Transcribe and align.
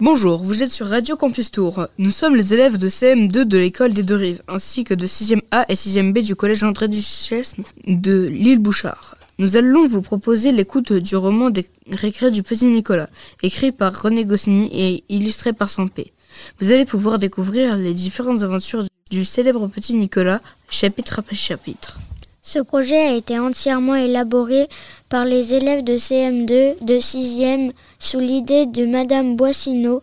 Bonjour, 0.00 0.44
vous 0.44 0.62
êtes 0.62 0.70
sur 0.70 0.86
Radio 0.86 1.16
Campus 1.16 1.50
Tour. 1.50 1.88
Nous 1.98 2.12
sommes 2.12 2.36
les 2.36 2.54
élèves 2.54 2.78
de 2.78 2.88
CM2 2.88 3.42
de 3.42 3.58
l'école 3.58 3.92
des 3.92 4.04
Deux-Rives, 4.04 4.42
ainsi 4.46 4.84
que 4.84 4.94
de 4.94 5.08
6e 5.08 5.40
A 5.50 5.66
et 5.68 5.74
6e 5.74 6.12
B 6.12 6.20
du 6.20 6.36
collège 6.36 6.62
André 6.62 6.86
Duchesne 6.86 7.64
de 7.84 8.28
l'île 8.28 8.60
Bouchard. 8.60 9.16
Nous 9.40 9.56
allons 9.56 9.88
vous 9.88 10.00
proposer 10.00 10.52
l'écoute 10.52 10.92
du 10.92 11.16
roman 11.16 11.50
des 11.50 11.68
du 12.30 12.42
petit 12.44 12.66
Nicolas, 12.66 13.10
écrit 13.42 13.72
par 13.72 14.00
René 14.00 14.24
Goscinny 14.24 14.70
et 14.72 15.02
illustré 15.08 15.52
par 15.52 15.68
Sampé. 15.68 16.12
Vous 16.60 16.70
allez 16.70 16.84
pouvoir 16.84 17.18
découvrir 17.18 17.76
les 17.76 17.92
différentes 17.92 18.42
aventures 18.42 18.84
du 19.10 19.24
célèbre 19.24 19.66
petit 19.66 19.96
Nicolas, 19.96 20.40
chapitre 20.70 21.18
après 21.18 21.34
chapitre. 21.34 21.98
Ce 22.40 22.60
projet 22.60 23.08
a 23.08 23.14
été 23.14 23.38
entièrement 23.38 23.96
élaboré 23.96 24.68
par 25.08 25.24
les 25.24 25.54
élèves 25.54 25.84
de 25.84 25.94
CM2 25.94 26.84
de 26.84 26.94
6e 26.94 27.72
sous 27.98 28.20
l'idée 28.20 28.66
de 28.66 28.86
Madame 28.86 29.36
Boissineau, 29.36 30.02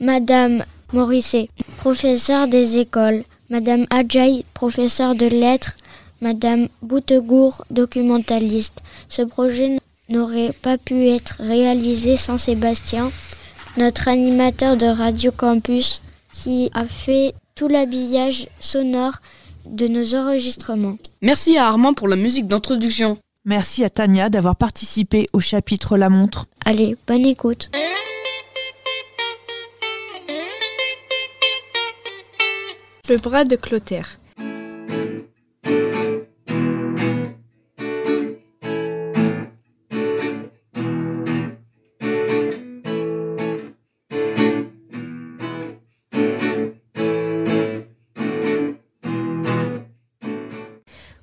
Madame 0.00 0.64
Morisset, 0.92 1.48
professeure 1.78 2.48
des 2.48 2.78
écoles, 2.78 3.24
Madame 3.48 3.86
Adjaï, 3.90 4.44
professeure 4.54 5.14
de 5.14 5.26
lettres, 5.26 5.76
Madame 6.20 6.68
Boutegour, 6.82 7.64
documentaliste. 7.70 8.80
Ce 9.08 9.22
projet 9.22 9.78
n'aurait 10.08 10.52
pas 10.62 10.78
pu 10.78 11.08
être 11.08 11.36
réalisé 11.40 12.16
sans 12.16 12.38
Sébastien, 12.38 13.10
notre 13.76 14.08
animateur 14.08 14.76
de 14.76 14.86
Radio 14.86 15.32
Campus, 15.32 16.02
qui 16.32 16.70
a 16.74 16.84
fait 16.84 17.34
tout 17.54 17.68
l'habillage 17.68 18.48
sonore 18.60 19.14
de 19.66 19.86
nos 19.88 20.14
enregistrements. 20.14 20.96
Merci 21.22 21.56
à 21.56 21.66
Armand 21.66 21.94
pour 21.94 22.08
la 22.08 22.16
musique 22.16 22.46
d'introduction. 22.46 23.18
Merci 23.50 23.82
à 23.82 23.90
Tania 23.90 24.28
d'avoir 24.28 24.54
participé 24.54 25.26
au 25.32 25.40
chapitre 25.40 25.96
La 25.96 26.08
montre. 26.08 26.46
Allez, 26.64 26.96
bonne 27.08 27.26
écoute. 27.26 27.68
Le 33.08 33.16
bras 33.16 33.42
de 33.42 33.56
Clotaire. 33.56 34.19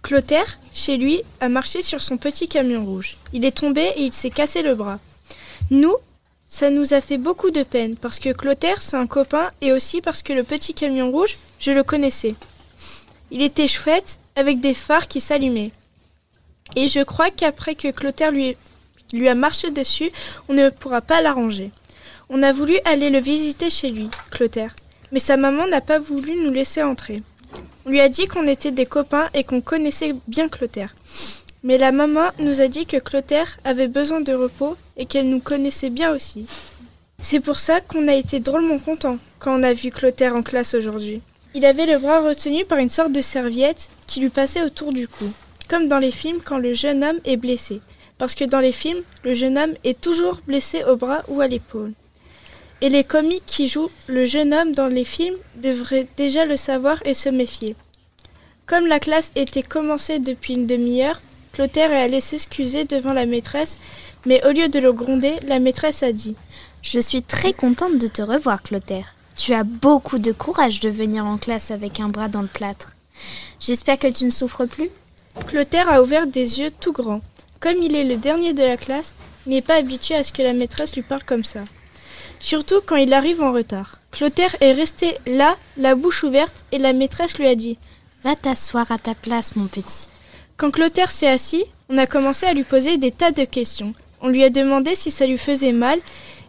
Clotaire, 0.07 0.57
chez 0.71 0.95
lui, 0.95 1.21
a 1.41 1.49
marché 1.49 1.81
sur 1.81 2.01
son 2.01 2.15
petit 2.15 2.47
camion 2.47 2.85
rouge. 2.85 3.17
Il 3.33 3.43
est 3.43 3.57
tombé 3.57 3.91
et 3.97 4.03
il 4.03 4.13
s'est 4.13 4.29
cassé 4.29 4.61
le 4.61 4.73
bras. 4.73 4.99
Nous, 5.69 5.93
ça 6.47 6.69
nous 6.69 6.93
a 6.93 7.01
fait 7.01 7.17
beaucoup 7.17 7.51
de 7.51 7.63
peine 7.63 7.97
parce 7.97 8.17
que 8.17 8.31
Clotaire, 8.31 8.81
c'est 8.81 8.95
un 8.95 9.05
copain 9.05 9.51
et 9.59 9.73
aussi 9.73 9.99
parce 9.99 10.23
que 10.23 10.31
le 10.31 10.43
petit 10.43 10.73
camion 10.73 11.11
rouge, 11.11 11.37
je 11.59 11.73
le 11.73 11.83
connaissais. 11.83 12.35
Il 13.31 13.41
était 13.41 13.67
chouette 13.67 14.17
avec 14.37 14.61
des 14.61 14.73
phares 14.73 15.09
qui 15.09 15.19
s'allumaient. 15.19 15.73
Et 16.77 16.87
je 16.87 17.01
crois 17.01 17.29
qu'après 17.29 17.75
que 17.75 17.91
Clotaire 17.91 18.31
lui, 18.31 18.55
a 19.27 19.35
marché 19.35 19.71
dessus, 19.71 20.09
on 20.47 20.53
ne 20.53 20.69
pourra 20.69 21.01
pas 21.01 21.19
l'arranger. 21.19 21.69
On 22.29 22.43
a 22.43 22.53
voulu 22.53 22.77
aller 22.85 23.09
le 23.09 23.19
visiter 23.19 23.69
chez 23.69 23.89
lui, 23.89 24.09
Clotaire, 24.31 24.73
mais 25.11 25.19
sa 25.19 25.35
maman 25.35 25.67
n'a 25.67 25.81
pas 25.81 25.99
voulu 25.99 26.41
nous 26.45 26.53
laisser 26.53 26.81
entrer. 26.81 27.21
On 27.87 27.89
lui 27.89 28.01
a 28.01 28.09
dit 28.09 28.25
qu'on 28.27 28.49
était 28.49 28.71
des 28.71 28.85
copains 28.85 29.29
et 29.33 29.45
qu'on 29.45 29.61
connaissait 29.61 30.13
bien 30.27 30.49
Clotaire. 30.49 30.93
Mais 31.63 31.77
la 31.77 31.93
maman 31.93 32.25
nous 32.37 32.59
a 32.59 32.67
dit 32.67 32.85
que 32.85 32.97
Clotaire 32.97 33.57
avait 33.63 33.87
besoin 33.87 34.19
de 34.19 34.33
repos 34.33 34.75
et 34.97 35.05
qu'elle 35.05 35.29
nous 35.29 35.39
connaissait 35.39 35.89
bien 35.89 36.13
aussi. 36.13 36.47
C'est 37.19 37.39
pour 37.39 37.57
ça 37.59 37.79
qu'on 37.79 38.09
a 38.09 38.13
été 38.13 38.41
drôlement 38.41 38.77
contents 38.77 39.19
quand 39.39 39.57
on 39.57 39.63
a 39.63 39.71
vu 39.71 39.89
Clotaire 39.89 40.35
en 40.35 40.41
classe 40.41 40.73
aujourd'hui. 40.73 41.21
Il 41.55 41.65
avait 41.65 41.85
le 41.85 41.97
bras 41.97 42.19
retenu 42.19 42.65
par 42.65 42.79
une 42.79 42.89
sorte 42.89 43.13
de 43.13 43.21
serviette 43.21 43.87
qui 44.05 44.19
lui 44.19 44.29
passait 44.29 44.63
autour 44.63 44.91
du 44.91 45.07
cou, 45.07 45.31
comme 45.69 45.87
dans 45.87 45.99
les 45.99 46.11
films 46.11 46.41
quand 46.43 46.57
le 46.57 46.73
jeune 46.73 47.05
homme 47.05 47.21
est 47.23 47.37
blessé. 47.37 47.79
Parce 48.17 48.35
que 48.35 48.43
dans 48.43 48.59
les 48.59 48.73
films, 48.73 49.01
le 49.23 49.33
jeune 49.33 49.57
homme 49.57 49.75
est 49.85 50.01
toujours 50.01 50.41
blessé 50.45 50.83
au 50.83 50.97
bras 50.97 51.23
ou 51.29 51.39
à 51.39 51.47
l'épaule. 51.47 51.93
Et 52.79 52.89
les 52.89 53.03
comiques 53.03 53.45
qui 53.47 53.67
jouent 53.67 53.89
le 54.05 54.25
jeune 54.25 54.53
homme 54.53 54.73
dans 54.73 54.87
les 54.87 55.03
films 55.03 55.37
devraient 55.55 56.07
déjà 56.15 56.45
le 56.45 56.57
savoir 56.57 57.01
et 57.05 57.15
se 57.15 57.29
méfier. 57.29 57.75
Comme 58.67 58.85
la 58.85 58.99
classe 58.99 59.31
était 59.37 59.63
commencée 59.63 60.19
depuis 60.19 60.55
une 60.55 60.67
demi-heure, 60.67 61.21
Clotaire 61.53 61.93
est 61.93 62.03
allé 62.03 62.19
s'excuser 62.19 62.83
devant 62.83 63.13
la 63.13 63.25
maîtresse, 63.25 63.77
mais 64.25 64.45
au 64.45 64.51
lieu 64.51 64.67
de 64.67 64.79
le 64.79 64.91
gronder, 64.91 65.35
la 65.47 65.59
maîtresse 65.59 66.03
a 66.03 66.11
dit 66.11 66.35
Je 66.81 66.99
suis 66.99 67.23
très 67.23 67.53
contente 67.53 67.97
de 67.97 68.07
te 68.07 68.21
revoir, 68.21 68.61
Clotaire. 68.61 69.15
Tu 69.37 69.53
as 69.53 69.63
beaucoup 69.63 70.19
de 70.19 70.33
courage 70.33 70.81
de 70.81 70.89
venir 70.89 71.25
en 71.25 71.37
classe 71.37 71.71
avec 71.71 72.01
un 72.01 72.09
bras 72.09 72.27
dans 72.27 72.41
le 72.41 72.47
plâtre. 72.47 72.91
J'espère 73.61 73.97
que 73.99 74.11
tu 74.11 74.25
ne 74.25 74.31
souffres 74.31 74.65
plus 74.65 74.89
Clotaire 75.47 75.89
a 75.89 76.01
ouvert 76.01 76.27
des 76.27 76.59
yeux 76.59 76.71
tout 76.77 76.91
grands. 76.91 77.21
Comme 77.61 77.81
il 77.81 77.95
est 77.95 78.03
le 78.03 78.17
dernier 78.17 78.53
de 78.53 78.63
la 78.63 78.75
classe, 78.75 79.13
il 79.45 79.53
n'est 79.53 79.61
pas 79.61 79.75
habitué 79.75 80.15
à 80.15 80.23
ce 80.25 80.33
que 80.33 80.41
la 80.41 80.51
maîtresse 80.51 80.93
lui 80.93 81.03
parle 81.03 81.23
comme 81.23 81.45
ça 81.45 81.61
surtout 82.39 82.81
quand 82.85 82.95
il 82.95 83.13
arrive 83.13 83.41
en 83.41 83.53
retard. 83.53 83.99
Clotaire 84.11 84.55
est 84.61 84.73
resté 84.73 85.15
là, 85.25 85.57
la 85.77 85.95
bouche 85.95 86.23
ouverte, 86.23 86.63
et 86.71 86.77
la 86.77 86.93
maîtresse 86.93 87.37
lui 87.37 87.47
a 87.47 87.55
dit 87.55 87.77
Va 88.27 88.35
t'asseoir 88.35 88.91
à 88.91 88.97
ta 88.97 89.15
place, 89.15 89.55
mon 89.55 89.67
petit. 89.67 90.09
Quand 90.57 90.69
Clotaire 90.69 91.11
s'est 91.11 91.29
assis, 91.29 91.63
on 91.87 91.97
a 91.97 92.07
commencé 92.07 92.45
à 92.45 92.53
lui 92.53 92.65
poser 92.65 92.97
des 92.97 93.11
tas 93.11 93.31
de 93.31 93.45
questions. 93.45 93.93
On 94.19 94.27
lui 94.27 94.43
a 94.43 94.49
demandé 94.49 94.95
si 94.95 95.11
ça 95.11 95.25
lui 95.25 95.37
faisait 95.37 95.71
mal 95.71 95.97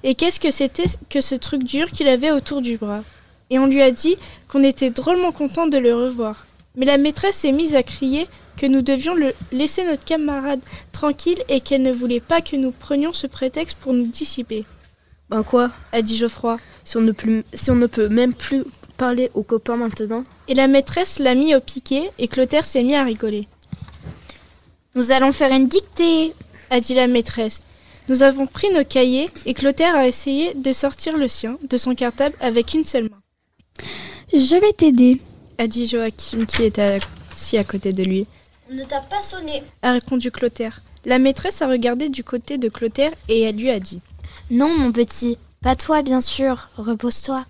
et 0.02 0.16
qu'est-ce 0.16 0.40
que 0.40 0.50
c'était 0.50 0.90
que 1.08 1.20
ce 1.20 1.36
truc 1.36 1.62
dur 1.62 1.92
qu'il 1.92 2.08
avait 2.08 2.32
autour 2.32 2.62
du 2.62 2.78
bras. 2.78 3.04
Et 3.50 3.60
on 3.60 3.66
lui 3.66 3.80
a 3.80 3.92
dit 3.92 4.16
qu'on 4.48 4.64
était 4.64 4.90
drôlement 4.90 5.30
content 5.30 5.68
de 5.68 5.78
le 5.78 5.94
revoir. 5.94 6.48
Mais 6.74 6.84
la 6.84 6.98
maîtresse 6.98 7.36
s'est 7.36 7.52
mise 7.52 7.76
à 7.76 7.84
crier 7.84 8.26
que 8.56 8.66
nous 8.66 8.82
devions 8.82 9.14
le 9.14 9.32
laisser 9.52 9.84
notre 9.84 10.04
camarade 10.04 10.60
tranquille 10.90 11.38
et 11.48 11.60
qu'elle 11.60 11.82
ne 11.82 11.92
voulait 11.92 12.18
pas 12.18 12.40
que 12.40 12.56
nous 12.56 12.72
prenions 12.72 13.12
ce 13.12 13.28
prétexte 13.28 13.78
pour 13.78 13.92
nous 13.92 14.08
dissiper. 14.08 14.66
Ben 15.30 15.44
quoi? 15.44 15.70
a 15.92 16.02
dit 16.02 16.16
Geoffroy. 16.16 16.58
Si 16.82 16.96
on, 16.96 17.02
ne 17.02 17.12
si 17.54 17.70
on 17.70 17.76
ne 17.76 17.86
peut 17.86 18.08
même 18.08 18.34
plus 18.34 18.64
parler 18.96 19.30
aux 19.34 19.44
copains 19.44 19.76
maintenant. 19.76 20.24
Et 20.48 20.54
la 20.54 20.66
maîtresse 20.66 21.18
l'a 21.18 21.34
mis 21.34 21.54
au 21.54 21.60
piquet 21.60 22.10
et 22.18 22.28
Clotaire 22.28 22.64
s'est 22.64 22.82
mis 22.82 22.94
à 22.94 23.04
rigoler. 23.04 23.46
Nous 24.94 25.12
allons 25.12 25.32
faire 25.32 25.52
une 25.52 25.68
dictée, 25.68 26.32
a 26.70 26.80
dit 26.80 26.94
la 26.94 27.06
maîtresse. 27.06 27.62
Nous 28.08 28.22
avons 28.22 28.46
pris 28.46 28.72
nos 28.72 28.84
cahiers 28.84 29.28
et 29.44 29.54
Clotaire 29.54 29.94
a 29.94 30.08
essayé 30.08 30.54
de 30.54 30.72
sortir 30.72 31.16
le 31.16 31.28
sien 31.28 31.58
de 31.68 31.76
son 31.76 31.94
cartable 31.94 32.34
avec 32.40 32.72
une 32.74 32.84
seule 32.84 33.04
main. 33.04 33.20
Je 34.32 34.56
vais 34.56 34.72
t'aider, 34.72 35.20
a 35.58 35.66
dit 35.66 35.86
Joachim 35.86 36.46
qui 36.46 36.64
était 36.64 36.98
assis 37.32 37.58
à 37.58 37.64
côté 37.64 37.92
de 37.92 38.02
lui. 38.02 38.26
On 38.70 38.74
ne 38.74 38.84
t'a 38.84 39.00
pas 39.00 39.20
sonné, 39.20 39.62
a 39.82 39.92
répondu 39.92 40.30
Clotaire. 40.30 40.80
La 41.04 41.18
maîtresse 41.18 41.62
a 41.62 41.68
regardé 41.68 42.08
du 42.08 42.24
côté 42.24 42.58
de 42.58 42.68
Clotaire 42.68 43.12
et 43.28 43.42
elle 43.42 43.56
lui 43.56 43.70
a 43.70 43.78
dit 43.80 44.00
non, 44.50 44.70
mon 44.78 44.92
petit, 44.92 45.36
pas 45.62 45.76
toi, 45.76 46.02
bien 46.02 46.22
sûr. 46.22 46.70
Repose-toi. 46.76 47.44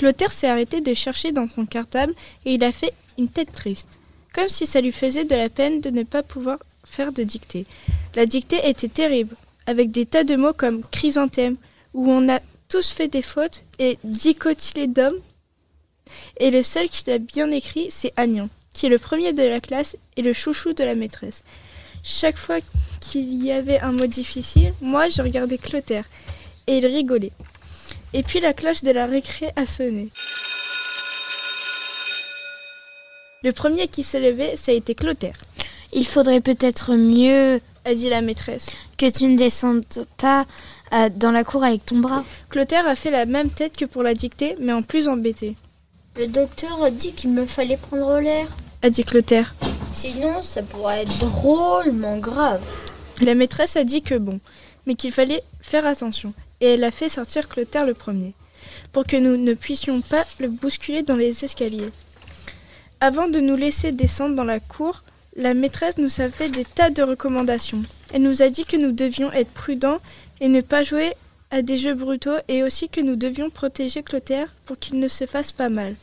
Clotaire 0.00 0.32
s'est 0.32 0.48
arrêté 0.48 0.80
de 0.80 0.94
chercher 0.94 1.30
dans 1.30 1.46
son 1.46 1.66
cartable 1.66 2.14
et 2.46 2.54
il 2.54 2.64
a 2.64 2.72
fait 2.72 2.94
une 3.18 3.28
tête 3.28 3.52
triste, 3.52 3.98
comme 4.32 4.48
si 4.48 4.64
ça 4.64 4.80
lui 4.80 4.92
faisait 4.92 5.26
de 5.26 5.34
la 5.34 5.50
peine 5.50 5.82
de 5.82 5.90
ne 5.90 6.04
pas 6.04 6.22
pouvoir 6.22 6.56
faire 6.86 7.12
de 7.12 7.22
dictée. 7.22 7.66
La 8.14 8.24
dictée 8.24 8.66
était 8.66 8.88
terrible, 8.88 9.36
avec 9.66 9.90
des 9.90 10.06
tas 10.06 10.24
de 10.24 10.36
mots 10.36 10.54
comme 10.54 10.82
chrysanthème, 10.84 11.56
où 11.92 12.10
on 12.10 12.30
a 12.30 12.40
tous 12.70 12.88
fait 12.92 13.08
des 13.08 13.20
fautes, 13.20 13.62
et 13.78 13.98
dicotylédome. 14.02 15.18
Et 16.38 16.50
le 16.50 16.62
seul 16.62 16.88
qui 16.88 17.02
l'a 17.06 17.18
bien 17.18 17.50
écrit, 17.50 17.88
c'est 17.90 18.14
Agnan, 18.16 18.48
qui 18.72 18.86
est 18.86 18.88
le 18.88 18.98
premier 18.98 19.34
de 19.34 19.42
la 19.42 19.60
classe 19.60 19.98
et 20.16 20.22
le 20.22 20.32
chouchou 20.32 20.72
de 20.72 20.82
la 20.82 20.94
maîtresse. 20.94 21.44
Chaque 22.02 22.38
fois 22.38 22.60
qu'il 23.02 23.44
y 23.44 23.52
avait 23.52 23.80
un 23.80 23.92
mot 23.92 24.06
difficile, 24.06 24.72
moi 24.80 25.10
je 25.10 25.20
regardais 25.20 25.58
Clotaire 25.58 26.06
et 26.66 26.78
il 26.78 26.86
rigolait. 26.86 27.32
Et 28.12 28.22
puis 28.22 28.40
la 28.40 28.52
cloche 28.52 28.82
de 28.82 28.90
la 28.90 29.06
récré 29.06 29.50
a 29.56 29.66
sonné. 29.66 30.08
Le 33.42 33.52
premier 33.52 33.88
qui 33.88 34.02
s'est 34.02 34.20
levé, 34.20 34.56
ça 34.56 34.72
a 34.72 34.74
été 34.74 34.94
Clotaire. 34.94 35.38
Il 35.92 36.06
faudrait 36.06 36.40
peut-être 36.40 36.94
mieux, 36.94 37.60
a 37.84 37.94
dit 37.94 38.10
la 38.10 38.20
maîtresse, 38.20 38.66
que 38.98 39.10
tu 39.10 39.24
ne 39.24 39.36
descendes 39.36 39.84
pas 40.18 40.44
euh, 40.92 41.08
dans 41.14 41.30
la 41.30 41.42
cour 41.42 41.64
avec 41.64 41.86
ton 41.86 41.98
bras. 41.98 42.24
Clotaire 42.50 42.86
a 42.86 42.96
fait 42.96 43.10
la 43.10 43.24
même 43.24 43.50
tête 43.50 43.76
que 43.76 43.86
pour 43.86 44.02
la 44.02 44.14
dictée, 44.14 44.56
mais 44.60 44.72
en 44.72 44.82
plus 44.82 45.08
embêté. 45.08 45.56
Le 46.16 46.26
docteur 46.26 46.82
a 46.82 46.90
dit 46.90 47.12
qu'il 47.12 47.30
me 47.30 47.46
fallait 47.46 47.76
prendre 47.76 48.18
l'air, 48.20 48.48
a 48.82 48.90
dit 48.90 49.04
Clotaire. 49.04 49.54
Sinon, 49.94 50.42
ça 50.42 50.62
pourrait 50.62 51.02
être 51.02 51.18
drôlement 51.18 52.18
grave. 52.18 52.60
La 53.22 53.34
maîtresse 53.34 53.76
a 53.76 53.84
dit 53.84 54.02
que 54.02 54.16
bon, 54.16 54.38
mais 54.86 54.96
qu'il 54.96 55.12
fallait 55.12 55.42
faire 55.60 55.86
attention, 55.86 56.34
et 56.60 56.74
elle 56.74 56.84
a 56.84 56.90
fait 56.90 57.08
sortir 57.08 57.48
Clotaire 57.48 57.86
le 57.86 57.94
premier, 57.94 58.34
pour 58.92 59.06
que 59.06 59.16
nous 59.16 59.36
ne 59.36 59.54
puissions 59.54 60.00
pas 60.00 60.24
le 60.38 60.48
bousculer 60.48 61.02
dans 61.02 61.16
les 61.16 61.44
escaliers. 61.44 61.90
Avant 63.00 63.28
de 63.28 63.40
nous 63.40 63.56
laisser 63.56 63.92
descendre 63.92 64.36
dans 64.36 64.44
la 64.44 64.60
cour, 64.60 65.02
la 65.36 65.54
maîtresse 65.54 65.98
nous 65.98 66.20
a 66.20 66.28
fait 66.28 66.50
des 66.50 66.64
tas 66.64 66.90
de 66.90 67.02
recommandations. 67.02 67.82
Elle 68.12 68.22
nous 68.22 68.42
a 68.42 68.50
dit 68.50 68.64
que 68.64 68.76
nous 68.76 68.92
devions 68.92 69.32
être 69.32 69.50
prudents 69.50 70.00
et 70.40 70.48
ne 70.48 70.60
pas 70.60 70.82
jouer 70.82 71.14
à 71.50 71.62
des 71.62 71.78
jeux 71.78 71.94
brutaux 71.94 72.36
et 72.48 72.62
aussi 72.62 72.88
que 72.88 73.00
nous 73.00 73.16
devions 73.16 73.50
protéger 73.50 74.02
Clotaire 74.02 74.54
pour 74.66 74.78
qu'il 74.78 74.98
ne 75.00 75.08
se 75.08 75.26
fasse 75.26 75.52
pas 75.52 75.68
mal. 75.68 75.94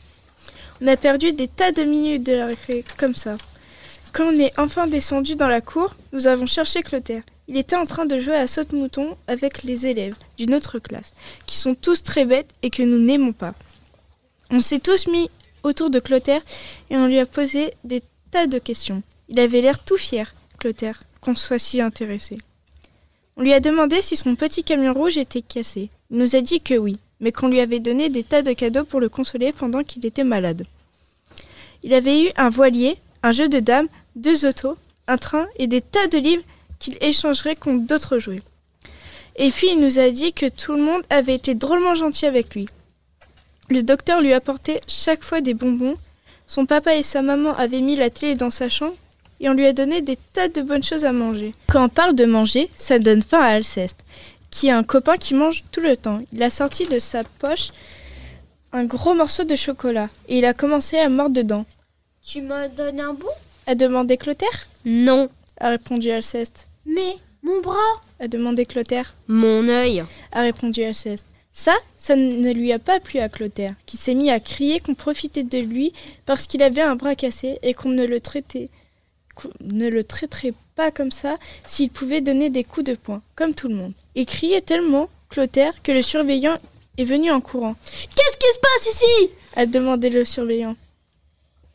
On 0.80 0.86
a 0.86 0.96
perdu 0.96 1.32
des 1.32 1.48
tas 1.48 1.72
de 1.72 1.82
minutes 1.82 2.24
de 2.24 2.32
la 2.32 2.46
récré, 2.46 2.84
comme 2.98 3.14
ça. 3.14 3.36
Quand 4.12 4.26
on 4.26 4.38
est 4.38 4.58
enfin 4.58 4.86
descendu 4.86 5.36
dans 5.36 5.48
la 5.48 5.60
cour, 5.60 5.94
nous 6.12 6.26
avons 6.26 6.46
cherché 6.46 6.82
Clotaire. 6.82 7.22
Il 7.48 7.56
était 7.56 7.76
en 7.76 7.86
train 7.86 8.04
de 8.04 8.18
jouer 8.18 8.36
à 8.36 8.46
saute-mouton 8.46 9.16
avec 9.26 9.62
les 9.62 9.86
élèves 9.86 10.14
d'une 10.36 10.54
autre 10.54 10.78
classe, 10.78 11.12
qui 11.46 11.56
sont 11.56 11.74
tous 11.74 12.02
très 12.02 12.26
bêtes 12.26 12.50
et 12.62 12.68
que 12.68 12.82
nous 12.82 12.98
n'aimons 12.98 13.32
pas. 13.32 13.54
On 14.50 14.60
s'est 14.60 14.78
tous 14.78 15.06
mis 15.06 15.30
autour 15.62 15.88
de 15.88 15.98
Clotaire 15.98 16.42
et 16.90 16.96
on 16.96 17.06
lui 17.06 17.18
a 17.18 17.26
posé 17.26 17.72
des 17.84 18.02
tas 18.30 18.46
de 18.46 18.58
questions. 18.58 19.02
Il 19.30 19.40
avait 19.40 19.62
l'air 19.62 19.82
tout 19.82 19.96
fier, 19.96 20.34
Clotaire, 20.58 21.02
qu'on 21.22 21.34
soit 21.34 21.58
si 21.58 21.80
intéressé. 21.80 22.36
On 23.36 23.42
lui 23.42 23.54
a 23.54 23.60
demandé 23.60 24.02
si 24.02 24.16
son 24.16 24.36
petit 24.36 24.62
camion 24.62 24.92
rouge 24.92 25.16
était 25.16 25.42
cassé. 25.42 25.88
Il 26.10 26.18
nous 26.18 26.36
a 26.36 26.42
dit 26.42 26.60
que 26.60 26.74
oui, 26.74 26.98
mais 27.20 27.32
qu'on 27.32 27.48
lui 27.48 27.60
avait 27.60 27.80
donné 27.80 28.10
des 28.10 28.24
tas 28.24 28.42
de 28.42 28.52
cadeaux 28.52 28.84
pour 28.84 29.00
le 29.00 29.08
consoler 29.08 29.52
pendant 29.52 29.84
qu'il 29.84 30.04
était 30.04 30.24
malade. 30.24 30.66
Il 31.82 31.94
avait 31.94 32.24
eu 32.24 32.30
un 32.36 32.50
voilier, 32.50 32.98
un 33.22 33.32
jeu 33.32 33.48
de 33.48 33.60
dames, 33.60 33.88
deux 34.16 34.44
autos, 34.44 34.76
un 35.06 35.16
train 35.16 35.46
et 35.56 35.66
des 35.66 35.80
tas 35.80 36.08
de 36.08 36.18
livres 36.18 36.42
qu'il 36.78 36.96
échangerait 37.00 37.56
contre 37.56 37.86
d'autres 37.86 38.18
jouets. 38.18 38.42
Et 39.36 39.50
puis 39.50 39.68
il 39.72 39.80
nous 39.80 39.98
a 39.98 40.10
dit 40.10 40.32
que 40.32 40.48
tout 40.48 40.72
le 40.72 40.82
monde 40.82 41.02
avait 41.10 41.34
été 41.34 41.54
drôlement 41.54 41.94
gentil 41.94 42.26
avec 42.26 42.54
lui. 42.54 42.66
Le 43.70 43.82
docteur 43.82 44.20
lui 44.20 44.32
apportait 44.32 44.80
chaque 44.88 45.22
fois 45.22 45.40
des 45.40 45.54
bonbons, 45.54 45.96
son 46.46 46.66
papa 46.66 46.96
et 46.96 47.02
sa 47.02 47.22
maman 47.22 47.54
avaient 47.54 47.80
mis 47.80 47.96
la 47.96 48.10
télé 48.10 48.34
dans 48.34 48.50
sa 48.50 48.68
chambre 48.68 48.96
et 49.40 49.48
on 49.48 49.54
lui 49.54 49.66
a 49.66 49.72
donné 49.72 50.00
des 50.00 50.16
tas 50.32 50.48
de 50.48 50.62
bonnes 50.62 50.82
choses 50.82 51.04
à 51.04 51.12
manger. 51.12 51.52
Quand 51.68 51.84
on 51.84 51.88
parle 51.88 52.14
de 52.14 52.24
manger, 52.24 52.70
ça 52.76 52.98
donne 52.98 53.22
faim 53.22 53.40
à 53.40 53.54
Alceste, 53.54 53.98
qui 54.50 54.68
est 54.68 54.72
un 54.72 54.82
copain 54.82 55.16
qui 55.16 55.34
mange 55.34 55.64
tout 55.70 55.80
le 55.80 55.96
temps. 55.96 56.20
Il 56.32 56.42
a 56.42 56.50
sorti 56.50 56.86
de 56.86 56.98
sa 56.98 57.24
poche 57.24 57.68
un 58.72 58.84
gros 58.84 59.14
morceau 59.14 59.44
de 59.44 59.56
chocolat 59.56 60.08
et 60.28 60.38
il 60.38 60.44
a 60.44 60.54
commencé 60.54 60.98
à 60.98 61.08
mordre 61.08 61.34
dedans. 61.34 61.64
Tu 62.26 62.42
me 62.42 62.68
donnes 62.76 63.00
un 63.00 63.14
bout? 63.14 63.26
A 63.66 63.74
demandé 63.74 64.16
Clotaire? 64.16 64.68
Non. 64.84 65.28
a 65.58 65.70
répondu 65.70 66.10
Alceste. 66.10 66.67
Mais 66.88 67.16
mon 67.42 67.60
bras 67.60 67.76
A 68.18 68.26
demandé 68.26 68.66
Clotaire 68.66 69.14
Mon 69.28 69.68
œil. 69.68 70.02
a 70.32 70.40
répondu 70.42 70.82
Alceste. 70.82 71.26
Ça, 71.52 71.76
ça 71.96 72.16
ne 72.16 72.52
lui 72.52 72.72
a 72.72 72.78
pas 72.78 73.00
plu 73.00 73.20
à 73.20 73.28
Clotaire, 73.28 73.74
qui 73.86 73.96
s'est 73.96 74.14
mis 74.14 74.30
à 74.30 74.40
crier 74.40 74.80
qu'on 74.80 74.94
profitait 74.94 75.42
de 75.42 75.58
lui 75.58 75.92
parce 76.26 76.46
qu'il 76.46 76.62
avait 76.62 76.82
un 76.82 76.96
bras 76.96 77.14
cassé 77.14 77.58
et 77.62 77.74
qu'on 77.74 77.90
ne 77.90 78.04
le 78.06 78.20
traitait 78.20 78.70
ne 79.60 79.88
le 79.88 80.04
traiterait 80.04 80.54
pas 80.74 80.90
comme 80.90 81.10
ça 81.10 81.38
s'il 81.66 81.90
pouvait 81.90 82.20
donner 82.20 82.50
des 82.50 82.64
coups 82.64 82.86
de 82.86 82.94
poing, 82.94 83.22
comme 83.36 83.54
tout 83.54 83.68
le 83.68 83.74
monde. 83.74 83.92
Il 84.14 84.26
criait 84.26 84.60
tellement, 84.60 85.08
Clotaire, 85.28 85.82
que 85.82 85.92
le 85.92 86.02
surveillant 86.02 86.58
est 86.96 87.04
venu 87.04 87.30
en 87.30 87.40
courant. 87.40 87.76
Qu'est-ce 87.84 88.36
qui 88.36 88.54
se 88.54 88.60
passe 88.60 88.94
ici? 88.94 89.30
A 89.56 89.66
demandé 89.66 90.10
le 90.10 90.24
surveillant. 90.24 90.76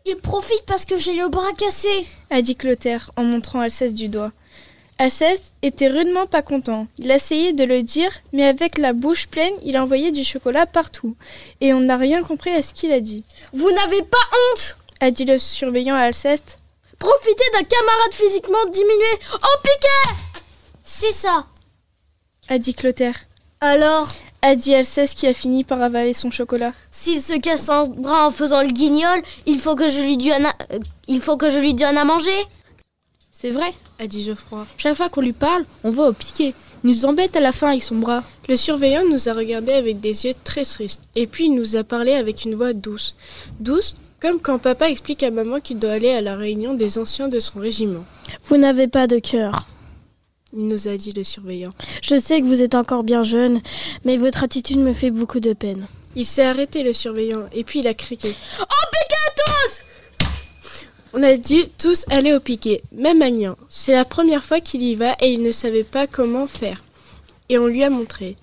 Il 0.05 0.17
profite 0.17 0.63
parce 0.65 0.85
que 0.85 0.97
j'ai 0.97 1.13
le 1.13 1.29
bras 1.29 1.51
cassé. 1.57 2.05
A 2.29 2.41
dit 2.41 2.55
Clotaire 2.55 3.11
en 3.15 3.23
montrant 3.23 3.61
Alceste 3.61 3.95
du 3.95 4.09
doigt. 4.09 4.31
Alceste 5.03 5.53
était 5.61 5.89
rudement 5.89 6.27
pas 6.27 6.41
content. 6.41 6.87
Il 6.97 7.11
essayait 7.11 7.51
de 7.51 7.65
le 7.65 7.83
dire, 7.83 8.09
mais 8.31 8.45
avec 8.45 8.77
la 8.77 8.93
bouche 8.93 9.27
pleine, 9.27 9.51
il 9.65 9.77
envoyait 9.77 10.13
du 10.13 10.23
chocolat 10.23 10.65
partout. 10.65 11.17
Et 11.59 11.73
on 11.73 11.81
n'a 11.81 11.97
rien 11.97 12.23
compris 12.23 12.51
à 12.51 12.61
ce 12.61 12.73
qu'il 12.73 12.93
a 12.93 13.01
dit. 13.01 13.25
Vous 13.51 13.69
n'avez 13.69 14.01
pas 14.03 14.17
honte 14.31 14.77
A 15.01 15.11
dit 15.11 15.25
le 15.25 15.39
surveillant 15.39 15.95
à 15.95 16.03
Alceste. 16.03 16.59
Profitez 16.99 17.43
d'un 17.51 17.65
camarade 17.65 18.13
physiquement 18.13 18.65
diminué 18.71 19.19
en 19.33 19.61
piquet 19.61 20.15
C'est 20.83 21.11
ça. 21.11 21.47
A 22.47 22.57
dit 22.57 22.73
Clotaire. 22.73 23.25
Alors, 23.59 24.07
A 24.41 24.55
dit 24.55 24.73
Alceste 24.73 25.17
qui 25.17 25.27
a 25.27 25.33
fini 25.33 25.65
par 25.65 25.81
avaler 25.81 26.13
son 26.13 26.31
chocolat. 26.31 26.71
s'il 26.91 27.21
se 27.21 27.37
casse 27.37 27.67
un 27.67 27.87
bras 27.87 28.27
en 28.27 28.31
faisant 28.31 28.61
le 28.61 28.69
guignol, 28.71 29.21
il 29.47 29.59
faut 29.59 29.75
que 29.75 29.89
je 29.89 29.99
lui 29.99 30.15
donne 30.15 30.45
à, 30.45 30.55
euh, 30.71 30.79
il 31.09 31.19
faut 31.19 31.35
que 31.35 31.49
je 31.49 31.59
lui 31.59 31.73
donne 31.73 31.97
à 31.97 32.05
manger 32.05 32.45
C'est 33.33 33.49
vrai. 33.49 33.73
A 34.03 34.07
dit 34.07 34.21
Geoffroy. 34.21 34.67
Chaque 34.75 34.97
fois 34.97 35.07
qu'on 35.07 35.21
lui 35.21 35.31
parle, 35.31 35.63
on 35.85 35.91
va 35.91 36.09
au 36.09 36.11
piquet. 36.11 36.53
Il 36.83 36.89
nous 36.89 37.05
embête 37.05 37.37
à 37.37 37.39
la 37.39 37.53
fin 37.53 37.69
avec 37.69 37.83
son 37.83 37.95
bras. 37.95 38.21
Le 38.49 38.57
surveillant 38.57 39.03
nous 39.09 39.29
a 39.29 39.33
regardés 39.33 39.71
avec 39.71 40.01
des 40.01 40.25
yeux 40.25 40.33
très 40.43 40.65
tristes, 40.65 41.03
et 41.15 41.25
puis 41.25 41.45
il 41.45 41.55
nous 41.55 41.77
a 41.77 41.85
parlé 41.85 42.11
avec 42.11 42.43
une 42.43 42.55
voix 42.55 42.73
douce. 42.73 43.15
Douce, 43.61 43.95
comme 44.21 44.41
quand 44.41 44.57
papa 44.57 44.89
explique 44.89 45.23
à 45.23 45.31
maman 45.31 45.61
qu'il 45.61 45.79
doit 45.79 45.93
aller 45.93 46.09
à 46.09 46.19
la 46.19 46.35
réunion 46.35 46.73
des 46.73 46.97
anciens 46.97 47.29
de 47.29 47.39
son 47.39 47.61
régiment. 47.61 48.03
Vous 48.43 48.57
n'avez 48.57 48.89
pas 48.89 49.07
de 49.07 49.19
cœur. 49.19 49.67
Il 50.51 50.67
nous 50.67 50.89
a 50.89 50.97
dit 50.97 51.13
le 51.13 51.23
surveillant. 51.23 51.71
Je 52.01 52.17
sais 52.17 52.41
que 52.41 52.45
vous 52.45 52.61
êtes 52.61 52.75
encore 52.75 53.03
bien 53.03 53.23
jeune, 53.23 53.61
mais 54.03 54.17
votre 54.17 54.43
attitude 54.43 54.79
me 54.79 54.91
fait 54.91 55.11
beaucoup 55.11 55.39
de 55.39 55.53
peine. 55.53 55.87
Il 56.17 56.25
s'est 56.25 56.43
arrêté 56.43 56.83
le 56.83 56.91
surveillant, 56.91 57.45
et 57.53 57.63
puis 57.63 57.79
il 57.79 57.87
a 57.87 57.93
crié. 57.93 58.35
Au 58.59 58.85
piquet 58.91 59.15
tous 59.37 59.92
On 61.15 61.21
a 61.21 61.37
dû 61.37 61.65
tous 61.77 62.05
aller 62.09 62.33
au 62.33 62.39
piquet, 62.39 62.81
même 62.91 63.21
Agnan. 63.21 63.55
C'est 63.69 63.91
la 63.91 64.03
première 64.03 64.43
fois 64.43 64.59
qu'il 64.61 64.81
y 64.81 64.95
va 64.95 65.15
et 65.21 65.31
il 65.31 65.43
ne 65.43 65.51
savait 65.51 65.83
pas 65.83 66.07
comment 66.07 66.47
faire. 66.47 66.83
Et 67.49 67.59
on 67.59 67.67
lui 67.67 67.83
a 67.83 67.91
montré. 67.91 68.35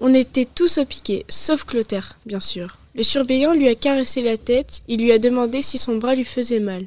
On 0.00 0.12
était 0.12 0.44
tous 0.44 0.76
au 0.76 0.84
piquet, 0.84 1.24
sauf 1.30 1.64
Clotaire, 1.64 2.18
bien 2.26 2.38
sûr. 2.38 2.76
Le 2.94 3.02
surveillant 3.04 3.54
lui 3.54 3.68
a 3.68 3.74
caressé 3.74 4.20
la 4.22 4.36
tête, 4.36 4.82
il 4.86 5.00
lui 5.00 5.12
a 5.12 5.18
demandé 5.18 5.62
si 5.62 5.78
son 5.78 5.96
bras 5.96 6.14
lui 6.14 6.24
faisait 6.24 6.60
mal. 6.60 6.86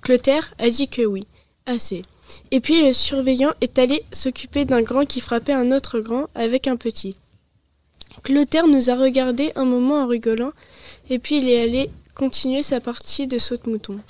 Clotaire 0.00 0.52
a 0.58 0.68
dit 0.68 0.88
que 0.88 1.02
oui, 1.02 1.28
assez. 1.66 2.02
Et 2.50 2.58
puis 2.58 2.84
le 2.84 2.92
surveillant 2.92 3.52
est 3.60 3.78
allé 3.78 4.02
s'occuper 4.10 4.64
d'un 4.64 4.82
grand 4.82 5.06
qui 5.06 5.20
frappait 5.20 5.52
un 5.52 5.70
autre 5.70 6.00
grand 6.00 6.26
avec 6.34 6.66
un 6.66 6.76
petit. 6.76 7.14
Clotaire 8.24 8.66
nous 8.66 8.90
a 8.90 8.96
regardé 8.96 9.52
un 9.54 9.64
moment 9.64 10.02
en 10.02 10.08
rigolant, 10.08 10.52
et 11.08 11.20
puis 11.20 11.38
il 11.38 11.48
est 11.48 11.62
allé 11.62 11.88
continuer 12.16 12.64
sa 12.64 12.80
partie 12.80 13.28
de 13.28 13.38
saute-mouton. 13.38 14.00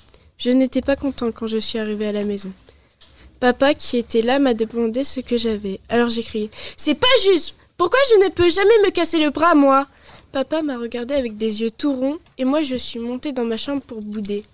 Je 0.44 0.50
n'étais 0.50 0.81
pas 0.81 0.97
content 0.97 1.31
quand 1.31 1.47
je 1.47 1.59
suis 1.59 1.79
arrivé 1.79 2.09
à 2.09 2.11
la 2.11 2.25
maison. 2.25 2.50
Papa, 3.39 3.75
qui 3.75 3.97
était 3.97 4.23
là, 4.23 4.41
m'a 4.41 4.55
demandé 4.55 5.05
ce 5.05 5.21
que 5.21 5.37
j'avais. 5.37 5.79
Alors 5.89 6.09
j'ai 6.09 6.25
crié 6.25 6.50
C'est 6.77 6.97
pas 6.97 7.06
juste 7.23 7.55
Pourquoi 7.77 8.00
je 8.11 8.25
ne 8.25 8.29
peux 8.29 8.50
jamais 8.50 8.77
me 8.85 8.91
casser 8.91 9.21
le 9.21 9.31
bras, 9.31 9.55
moi 9.55 9.87
Papa 10.33 10.62
m'a 10.62 10.79
regardé 10.79 11.15
avec 11.15 11.37
des 11.37 11.61
yeux 11.61 11.71
tout 11.71 11.93
ronds, 11.93 12.19
et 12.39 12.44
moi 12.44 12.62
je 12.62 12.75
suis 12.75 12.99
montée 12.99 13.31
dans 13.31 13.44
ma 13.44 13.56
chambre 13.56 13.83
pour 13.83 14.00
bouder. 14.00 14.44